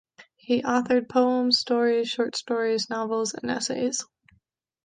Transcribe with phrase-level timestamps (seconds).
[0.35, 4.03] He authored poems, stories, shorts stories, novels, and essays.